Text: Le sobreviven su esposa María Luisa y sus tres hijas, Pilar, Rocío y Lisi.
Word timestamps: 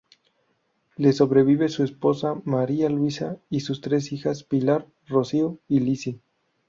Le 0.97 1.13
sobreviven 1.13 1.69
su 1.69 1.83
esposa 1.83 2.33
María 2.43 2.89
Luisa 2.89 3.37
y 3.51 3.59
sus 3.59 3.81
tres 3.81 4.11
hijas, 4.11 4.43
Pilar, 4.43 4.87
Rocío 5.05 5.59
y 5.67 5.79
Lisi. 5.81 6.23